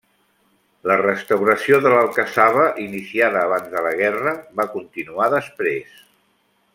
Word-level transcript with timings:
La 0.91 0.95
restauració 1.01 1.79
de 1.83 1.91
l'alcassaba, 1.95 2.65
iniciada 2.85 3.45
abans 3.49 3.69
de 3.77 3.85
la 3.89 3.95
guerra, 4.03 4.33
va 4.61 4.67
continuar 4.79 5.29
després. 5.39 6.05